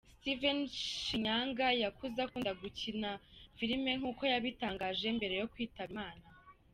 Steven 0.17 0.59
Shinyanga 1.03 1.67
yakuze 1.83 2.17
akunda 2.25 2.51
gukina 2.61 3.09
filime 3.57 3.91
nk’uko 3.99 4.21
yabitangaje 4.31 5.07
mbere 5.17 5.33
yo 5.41 5.47
kwitaba 5.53 5.89
Imana. 5.95 6.25